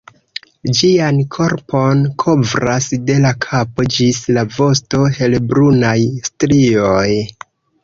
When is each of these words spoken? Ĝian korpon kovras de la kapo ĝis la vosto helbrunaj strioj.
Ĝian 0.77 1.19
korpon 1.35 2.01
kovras 2.23 2.87
de 3.11 3.19
la 3.27 3.35
kapo 3.47 3.87
ĝis 3.97 4.23
la 4.39 4.47
vosto 4.57 5.05
helbrunaj 5.21 5.97
strioj. 6.33 7.07